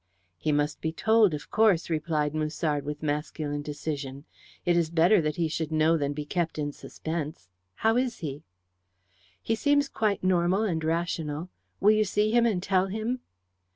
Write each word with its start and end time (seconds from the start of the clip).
"He 0.39 0.51
must 0.51 0.81
be 0.81 0.91
told, 0.91 1.35
of 1.35 1.51
course," 1.51 1.87
replied 1.87 2.33
Musard, 2.33 2.83
with 2.85 3.03
masculine 3.03 3.61
decision. 3.61 4.25
"It 4.65 4.75
is 4.75 4.89
better 4.89 5.21
that 5.21 5.35
he 5.35 5.47
should 5.47 5.71
know 5.71 5.95
than 5.95 6.13
be 6.13 6.25
kept 6.25 6.57
in 6.57 6.71
suspense. 6.71 7.49
How 7.75 7.97
is 7.97 8.17
he?" 8.17 8.41
"He 9.43 9.53
seems 9.53 9.87
quite 9.87 10.23
normal 10.23 10.63
and 10.63 10.83
rational. 10.83 11.49
Will 11.79 11.91
you 11.91 12.03
see 12.03 12.31
him 12.31 12.47
and 12.47 12.63
tell 12.63 12.87
him?" 12.87 13.19